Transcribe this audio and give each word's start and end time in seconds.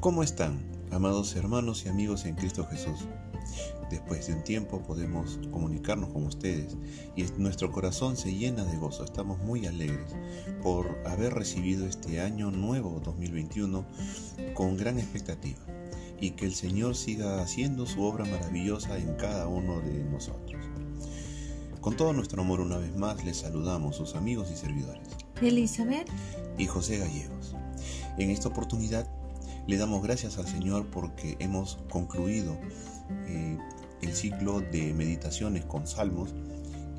¿Cómo 0.00 0.22
están, 0.22 0.58
amados 0.90 1.36
hermanos 1.36 1.84
y 1.84 1.90
amigos 1.90 2.24
en 2.24 2.34
Cristo 2.34 2.66
Jesús? 2.70 3.00
Después 3.90 4.26
de 4.26 4.32
un 4.32 4.42
tiempo 4.42 4.80
podemos 4.80 5.38
comunicarnos 5.50 6.08
con 6.08 6.24
ustedes 6.24 6.78
y 7.16 7.24
nuestro 7.36 7.70
corazón 7.70 8.16
se 8.16 8.34
llena 8.34 8.64
de 8.64 8.78
gozo. 8.78 9.04
Estamos 9.04 9.40
muy 9.40 9.66
alegres 9.66 10.16
por 10.62 11.06
haber 11.06 11.34
recibido 11.34 11.86
este 11.86 12.22
año 12.22 12.50
nuevo 12.50 12.98
2021 13.04 13.84
con 14.54 14.78
gran 14.78 14.98
expectativa 14.98 15.60
y 16.18 16.30
que 16.30 16.46
el 16.46 16.54
Señor 16.54 16.96
siga 16.96 17.42
haciendo 17.42 17.84
su 17.84 18.02
obra 18.02 18.24
maravillosa 18.24 18.96
en 18.96 19.16
cada 19.16 19.48
uno 19.48 19.82
de 19.82 20.02
nosotros. 20.04 20.64
Con 21.82 21.98
todo 21.98 22.14
nuestro 22.14 22.40
amor 22.40 22.60
una 22.60 22.78
vez 22.78 22.96
más 22.96 23.22
les 23.22 23.36
saludamos 23.36 23.96
sus 23.96 24.14
amigos 24.14 24.50
y 24.50 24.56
servidores. 24.56 25.08
Elizabeth 25.42 26.08
y 26.56 26.64
José 26.66 26.96
Gallegos. 26.96 27.54
En 28.16 28.30
esta 28.30 28.48
oportunidad 28.48 29.19
le 29.66 29.76
damos 29.76 30.02
gracias 30.02 30.38
al 30.38 30.46
Señor 30.46 30.86
porque 30.90 31.36
hemos 31.38 31.78
concluido 31.90 32.56
eh, 33.26 33.58
el 34.02 34.14
ciclo 34.14 34.60
de 34.60 34.92
meditaciones 34.94 35.64
con 35.64 35.86
salmos 35.86 36.34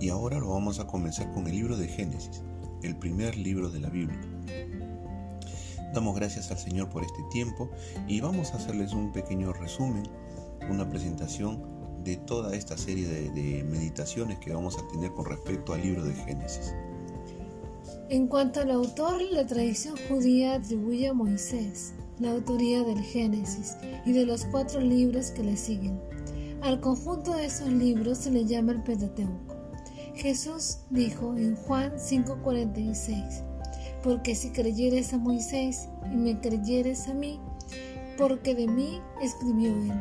y 0.00 0.08
ahora 0.08 0.38
lo 0.38 0.50
vamos 0.50 0.78
a 0.78 0.86
comenzar 0.86 1.30
con 1.32 1.46
el 1.46 1.54
libro 1.54 1.76
de 1.76 1.88
Génesis, 1.88 2.42
el 2.82 2.96
primer 2.96 3.36
libro 3.36 3.70
de 3.70 3.80
la 3.80 3.90
Biblia. 3.90 4.20
Damos 5.92 6.14
gracias 6.14 6.50
al 6.50 6.58
Señor 6.58 6.88
por 6.88 7.02
este 7.02 7.22
tiempo 7.30 7.68
y 8.06 8.20
vamos 8.20 8.52
a 8.52 8.58
hacerles 8.58 8.92
un 8.92 9.12
pequeño 9.12 9.52
resumen, 9.52 10.04
una 10.70 10.88
presentación 10.88 11.62
de 12.04 12.16
toda 12.16 12.54
esta 12.54 12.78
serie 12.78 13.06
de, 13.08 13.30
de 13.30 13.64
meditaciones 13.64 14.38
que 14.38 14.52
vamos 14.52 14.78
a 14.78 14.88
tener 14.88 15.12
con 15.12 15.26
respecto 15.26 15.74
al 15.74 15.82
libro 15.82 16.04
de 16.04 16.14
Génesis. 16.14 16.72
En 18.08 18.26
cuanto 18.26 18.60
al 18.60 18.70
autor, 18.70 19.20
la 19.30 19.46
tradición 19.46 19.96
judía 20.08 20.54
atribuye 20.54 21.08
a 21.08 21.12
Moisés 21.12 21.94
la 22.20 22.32
autoría 22.32 22.84
del 22.84 23.00
Génesis 23.00 23.76
y 24.04 24.12
de 24.12 24.26
los 24.26 24.44
cuatro 24.44 24.80
libros 24.80 25.30
que 25.30 25.42
le 25.42 25.56
siguen. 25.56 25.98
Al 26.60 26.80
conjunto 26.80 27.34
de 27.34 27.46
esos 27.46 27.68
libros 27.68 28.18
se 28.18 28.30
le 28.30 28.44
llama 28.44 28.72
el 28.72 28.82
Pentateuco. 28.82 29.56
Jesús 30.14 30.80
dijo 30.90 31.34
en 31.36 31.56
Juan 31.56 31.92
5:46, 31.98 33.42
porque 34.02 34.34
si 34.34 34.50
creyeres 34.50 35.14
a 35.14 35.18
Moisés 35.18 35.88
y 36.12 36.16
me 36.16 36.38
creyeres 36.38 37.08
a 37.08 37.14
mí, 37.14 37.40
porque 38.18 38.54
de 38.54 38.68
mí 38.68 39.00
escribió 39.22 39.70
él. 39.70 39.92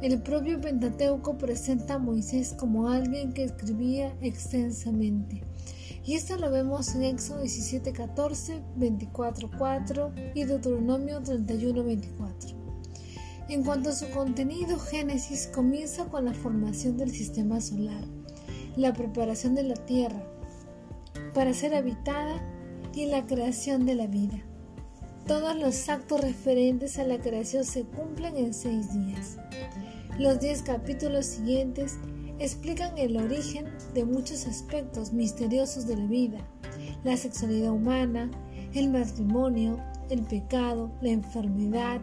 El 0.00 0.22
propio 0.22 0.60
Pentateuco 0.60 1.36
presenta 1.36 1.94
a 1.94 1.98
Moisés 1.98 2.54
como 2.58 2.88
alguien 2.88 3.32
que 3.32 3.44
escribía 3.44 4.16
extensamente 4.22 5.42
y 6.06 6.14
esto 6.14 6.36
lo 6.36 6.50
vemos 6.50 6.94
en 6.94 7.04
Éxodo 7.04 7.40
17, 7.40 7.92
14, 7.92 8.62
24, 8.76 9.50
4 9.56 10.12
y 10.34 10.44
Deuteronomio 10.44 11.22
31, 11.22 11.82
24. 11.82 12.64
En 13.48 13.62
cuanto 13.62 13.90
a 13.90 13.92
su 13.92 14.10
contenido, 14.10 14.78
Génesis 14.78 15.48
comienza 15.54 16.06
con 16.06 16.26
la 16.26 16.34
formación 16.34 16.96
del 16.98 17.10
sistema 17.10 17.60
solar, 17.60 18.04
la 18.76 18.92
preparación 18.92 19.54
de 19.54 19.62
la 19.62 19.74
tierra 19.74 20.22
para 21.32 21.52
ser 21.52 21.74
habitada 21.74 22.42
y 22.94 23.06
la 23.06 23.26
creación 23.26 23.86
de 23.86 23.94
la 23.94 24.06
vida. 24.06 24.42
Todos 25.26 25.56
los 25.56 25.88
actos 25.88 26.20
referentes 26.20 26.98
a 26.98 27.04
la 27.04 27.18
creación 27.18 27.64
se 27.64 27.84
cumplen 27.84 28.36
en 28.36 28.52
seis 28.52 28.92
días. 28.92 29.38
Los 30.18 30.38
diez 30.38 30.62
capítulos 30.62 31.26
siguientes 31.26 31.98
explican 32.38 32.98
el 32.98 33.16
origen 33.16 33.66
de 33.94 34.04
muchos 34.04 34.46
aspectos 34.46 35.12
misteriosos 35.12 35.86
de 35.86 35.96
la 35.96 36.06
vida, 36.06 36.38
la 37.04 37.16
sexualidad 37.16 37.70
humana, 37.70 38.30
el 38.74 38.90
matrimonio, 38.90 39.78
el 40.10 40.22
pecado, 40.22 40.90
la 41.00 41.10
enfermedad, 41.10 42.00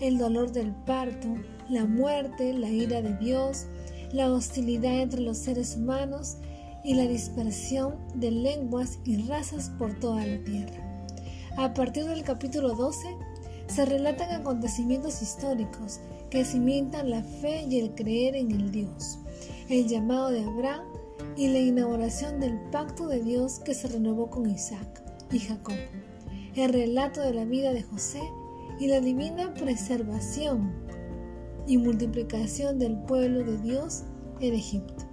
el 0.00 0.18
dolor 0.18 0.52
del 0.52 0.72
parto, 0.84 1.28
la 1.68 1.86
muerte, 1.86 2.52
la 2.52 2.68
ira 2.68 3.00
de 3.00 3.16
Dios, 3.16 3.66
la 4.12 4.30
hostilidad 4.32 5.00
entre 5.00 5.20
los 5.20 5.38
seres 5.38 5.76
humanos 5.76 6.36
y 6.84 6.94
la 6.94 7.06
dispersión 7.06 7.96
de 8.14 8.30
lenguas 8.30 8.98
y 9.04 9.22
razas 9.26 9.70
por 9.78 9.98
toda 9.98 10.26
la 10.26 10.42
tierra. 10.44 11.06
A 11.56 11.74
partir 11.74 12.04
del 12.04 12.22
capítulo 12.22 12.74
12 12.74 13.16
se 13.66 13.84
relatan 13.84 14.30
acontecimientos 14.32 15.22
históricos 15.22 16.00
que 16.30 16.44
cimientan 16.44 17.10
la 17.10 17.22
fe 17.22 17.66
y 17.68 17.78
el 17.80 17.94
creer 17.94 18.36
en 18.36 18.50
el 18.50 18.70
Dios 18.70 19.18
el 19.68 19.86
llamado 19.86 20.30
de 20.30 20.44
Abraham 20.44 20.84
y 21.36 21.48
la 21.48 21.58
inauguración 21.58 22.40
del 22.40 22.58
pacto 22.70 23.06
de 23.08 23.22
Dios 23.22 23.60
que 23.60 23.74
se 23.74 23.88
renovó 23.88 24.30
con 24.30 24.48
Isaac 24.48 25.02
y 25.30 25.38
Jacob, 25.38 25.76
el 26.54 26.72
relato 26.72 27.20
de 27.20 27.34
la 27.34 27.44
vida 27.44 27.72
de 27.72 27.82
José 27.82 28.20
y 28.78 28.88
la 28.88 29.00
divina 29.00 29.54
preservación 29.54 30.72
y 31.66 31.78
multiplicación 31.78 32.78
del 32.78 32.96
pueblo 33.02 33.44
de 33.44 33.58
Dios 33.58 34.04
en 34.40 34.54
Egipto. 34.54 35.04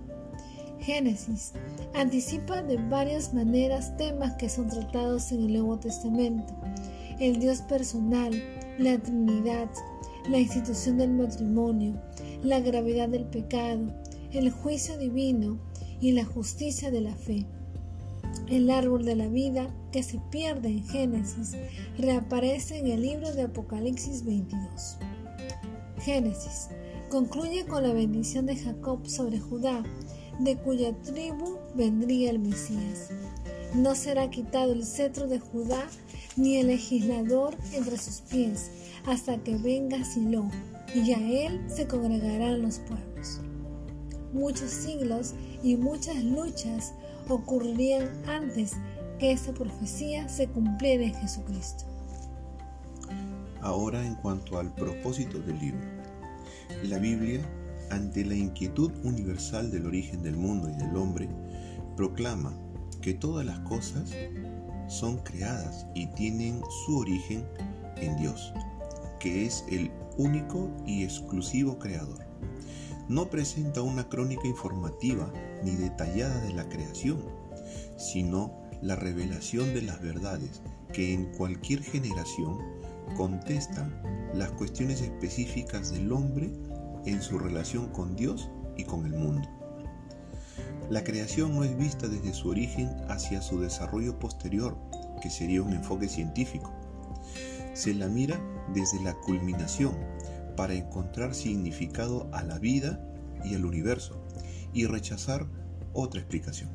Génesis 0.79 1.53
anticipa 1.93 2.61
de 2.61 2.77
varias 2.77 3.33
maneras 3.33 3.95
temas 3.97 4.33
que 4.37 4.49
son 4.49 4.69
tratados 4.69 5.31
en 5.31 5.41
el 5.43 5.53
Nuevo 5.53 5.77
Testamento, 5.77 6.55
el 7.19 7.39
Dios 7.39 7.61
personal, 7.63 8.31
la 8.77 8.97
Trinidad, 8.97 9.69
la 10.29 10.39
institución 10.39 10.97
del 10.97 11.11
matrimonio, 11.11 12.01
la 12.41 12.59
gravedad 12.59 13.09
del 13.09 13.25
pecado, 13.25 13.87
el 14.33 14.51
juicio 14.51 14.97
divino 14.97 15.57
y 16.01 16.11
la 16.11 16.25
justicia 16.25 16.91
de 16.91 17.01
la 17.01 17.15
fe. 17.15 17.45
El 18.49 18.69
árbol 18.69 19.05
de 19.05 19.15
la 19.15 19.27
vida 19.27 19.73
que 19.91 20.03
se 20.03 20.19
pierde 20.31 20.69
en 20.69 20.88
Génesis 20.88 21.55
reaparece 21.97 22.77
en 22.77 22.87
el 22.87 23.01
libro 23.01 23.33
de 23.33 23.43
Apocalipsis 23.43 24.25
22. 24.25 24.97
Génesis 25.99 26.69
concluye 27.09 27.66
con 27.66 27.83
la 27.83 27.93
bendición 27.93 28.45
de 28.45 28.57
Jacob 28.57 29.07
sobre 29.07 29.39
Judá, 29.39 29.83
de 30.39 30.57
cuya 30.57 30.93
tribu 31.01 31.57
vendría 31.75 32.29
el 32.29 32.39
Mesías. 32.39 33.09
No 33.73 33.95
será 33.95 34.29
quitado 34.29 34.73
el 34.73 34.85
cetro 34.85 35.27
de 35.27 35.39
Judá 35.39 35.87
ni 36.35 36.57
el 36.57 36.67
legislador 36.67 37.57
entre 37.73 37.97
sus 37.97 38.21
pies, 38.21 38.69
hasta 39.05 39.37
que 39.37 39.57
venga 39.57 40.03
Silo, 40.03 40.49
y 40.93 41.11
a 41.11 41.47
él 41.47 41.61
se 41.67 41.87
congregarán 41.87 42.61
los 42.61 42.79
pueblos 42.79 43.41
muchos 44.33 44.69
siglos 44.69 45.33
y 45.63 45.75
muchas 45.75 46.23
luchas 46.23 46.93
ocurrirían 47.29 48.09
antes 48.27 48.73
que 49.19 49.31
esa 49.31 49.53
profecía 49.53 50.29
se 50.29 50.47
cumpliera 50.47 51.03
en 51.03 51.15
Jesucristo. 51.15 51.85
Ahora 53.61 54.05
en 54.05 54.16
cuanto 54.16 54.59
al 54.59 54.73
propósito 54.73 55.39
del 55.39 55.59
libro. 55.59 55.87
La 56.83 56.99
Biblia, 56.99 57.41
ante 57.89 58.23
la 58.23 58.35
inquietud 58.35 58.91
universal 59.03 59.71
del 59.71 59.87
origen 59.87 60.21
del 60.21 60.37
mundo 60.37 60.69
y 60.69 60.73
del 60.73 60.95
hombre, 60.95 61.27
proclama 61.95 62.53
que 63.01 63.13
todas 63.13 63.45
las 63.45 63.59
cosas 63.59 64.11
son 64.87 65.17
creadas 65.17 65.87
y 65.95 66.07
tienen 66.07 66.61
su 66.85 66.97
origen 66.97 67.45
en 67.97 68.16
Dios, 68.17 68.53
que 69.19 69.45
es 69.45 69.66
el 69.69 69.91
único 70.17 70.69
y 70.85 71.03
exclusivo 71.03 71.79
creador 71.79 72.26
no 73.09 73.29
presenta 73.29 73.81
una 73.81 74.09
crónica 74.09 74.47
informativa 74.47 75.31
ni 75.63 75.75
detallada 75.75 76.40
de 76.41 76.53
la 76.53 76.68
creación, 76.68 77.19
sino 77.97 78.53
la 78.81 78.95
revelación 78.95 79.73
de 79.73 79.81
las 79.81 80.01
verdades 80.01 80.62
que 80.94 81.13
en 81.13 81.25
cualquier 81.34 81.84
generación 81.84 82.59
contestan 83.16 84.01
las 84.34 84.51
cuestiones 84.51 85.01
específicas 85.01 85.91
del 85.91 86.12
hombre 86.12 86.51
en 87.06 87.22
su 87.22 87.40
relación 87.40 87.88
con 87.90 88.16
Dios 88.16 88.50
y 88.75 88.84
con 88.84 89.06
el 89.06 89.13
mundo. 89.13 89.47
La 90.90 91.03
creación 91.03 91.56
no 91.56 91.63
es 91.63 91.78
vista 91.78 92.07
desde 92.07 92.34
su 92.34 92.50
origen 92.50 92.90
hacia 93.09 93.41
su 93.41 93.59
desarrollo 93.59 94.19
posterior, 94.19 94.78
que 95.22 95.29
sería 95.29 95.62
un 95.62 95.73
enfoque 95.73 96.07
científico. 96.07 96.72
Se 97.73 97.93
la 97.93 98.08
mira 98.08 98.40
desde 98.73 99.02
la 99.03 99.14
culminación, 99.14 99.96
para 100.58 100.73
encontrar 100.73 101.34
significado 101.34 102.28
a 102.34 102.43
la 102.43 102.58
vida 102.58 102.99
y 103.43 103.55
al 103.55 103.66
universo 103.66 104.23
y 104.73 104.85
rechazar 104.85 105.47
otra 105.93 106.19
explicación. 106.19 106.69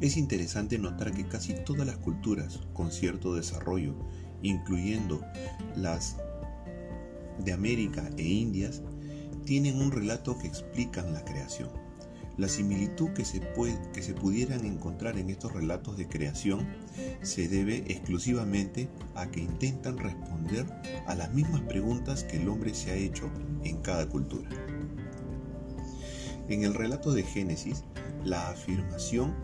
Es 0.00 0.16
interesante 0.16 0.78
notar 0.78 1.12
que 1.12 1.28
casi 1.28 1.54
todas 1.54 1.86
las 1.86 1.98
culturas 1.98 2.60
con 2.72 2.90
cierto 2.90 3.34
desarrollo, 3.34 3.94
incluyendo 4.42 5.20
las 5.76 6.16
de 7.38 7.52
América 7.52 8.08
e 8.16 8.22
Indias, 8.22 8.82
tienen 9.44 9.80
un 9.80 9.92
relato 9.92 10.38
que 10.38 10.46
explican 10.46 11.12
la 11.12 11.24
creación. 11.24 11.89
La 12.36 12.48
similitud 12.48 13.10
que 13.10 13.24
se, 13.24 13.40
puede, 13.40 13.78
que 13.92 14.02
se 14.02 14.14
pudieran 14.14 14.64
encontrar 14.64 15.18
en 15.18 15.30
estos 15.30 15.52
relatos 15.52 15.96
de 15.98 16.08
creación 16.08 16.66
se 17.22 17.48
debe 17.48 17.84
exclusivamente 17.88 18.88
a 19.14 19.30
que 19.30 19.40
intentan 19.40 19.98
responder 19.98 20.66
a 21.06 21.14
las 21.14 21.32
mismas 21.34 21.60
preguntas 21.62 22.24
que 22.24 22.38
el 22.38 22.48
hombre 22.48 22.74
se 22.74 22.92
ha 22.92 22.94
hecho 22.94 23.30
en 23.64 23.78
cada 23.82 24.08
cultura. 24.08 24.48
En 26.48 26.64
el 26.64 26.74
relato 26.74 27.12
de 27.12 27.22
Génesis, 27.22 27.84
la 28.24 28.48
afirmación 28.50 29.34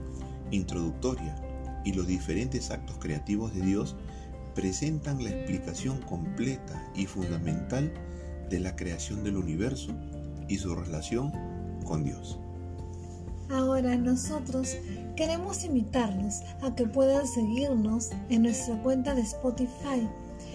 introductoria 0.51 1.37
y 1.85 1.93
los 1.93 2.07
diferentes 2.07 2.71
actos 2.71 2.99
creativos 2.99 3.55
de 3.55 3.61
Dios 3.61 3.97
presentan 4.55 5.23
la 5.23 5.31
explicación 5.31 6.01
completa 6.01 6.91
y 6.97 7.07
fundamental 7.07 7.93
de 8.51 8.59
la 8.59 8.75
creación 8.75 9.23
del 9.23 9.37
universo 9.37 9.93
y 10.49 10.57
su 10.59 10.75
relación 10.75 11.31
con 11.85 12.05
Dios. 12.05 12.41
Ahora 13.49 13.97
nosotros 13.97 14.77
queremos 15.15 15.65
invitarlos 15.65 16.43
a 16.63 16.75
que 16.75 16.87
puedan 16.87 17.27
seguirnos 17.29 18.11
en 18.29 18.43
nuestra 18.43 18.83
cuenta 18.83 19.15
de 19.15 19.23
Spotify. 19.23 20.09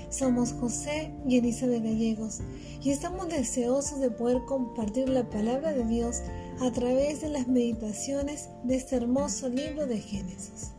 Somos 0.09 0.51
José 0.53 1.13
y 1.25 1.37
Elisa 1.37 1.67
de 1.67 1.79
Gallegos 1.79 2.41
y 2.81 2.91
estamos 2.91 3.29
deseosos 3.29 4.01
de 4.01 4.11
poder 4.11 4.43
compartir 4.45 5.07
la 5.07 5.29
palabra 5.29 5.71
de 5.71 5.85
Dios 5.85 6.21
a 6.59 6.69
través 6.71 7.21
de 7.21 7.29
las 7.29 7.47
meditaciones 7.47 8.49
de 8.65 8.75
este 8.75 8.97
hermoso 8.97 9.47
libro 9.47 9.87
de 9.87 9.99
Génesis. 9.99 10.71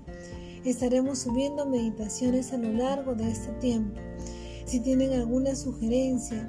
Estaremos 0.67 1.21
subiendo 1.21 1.67
meditaciones 1.67 2.53
a 2.53 2.59
lo 2.59 2.73
largo 2.73 3.15
de 3.15 3.31
este 3.31 3.53
tiempo. 3.55 3.99
Si 4.67 4.81
tienen 4.81 5.15
alguna 5.15 5.57
sugerencia 5.57 6.47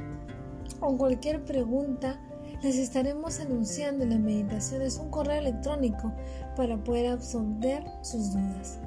o 0.81 0.97
cualquier 0.97 1.45
pregunta, 1.45 2.19
les 2.63 2.77
estaremos 2.77 3.39
anunciando 3.39 4.03
en 4.03 4.11
las 4.11 4.19
meditaciones 4.19 4.97
un 4.97 5.09
correo 5.09 5.39
electrónico 5.39 6.13
para 6.55 6.81
poder 6.81 7.07
absolver 7.07 7.83
sus 8.01 8.31
dudas. 8.33 8.79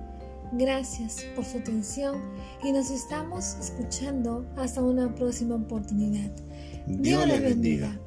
Gracias 0.53 1.25
por 1.35 1.45
su 1.45 1.59
atención 1.59 2.23
y 2.63 2.73
nos 2.73 2.91
estamos 2.91 3.57
escuchando 3.61 4.47
hasta 4.57 4.83
una 4.83 5.15
próxima 5.15 5.57
oportunidad. 5.57 6.31
Dios 6.87 7.27
les 7.27 7.43
bendiga. 7.43 7.99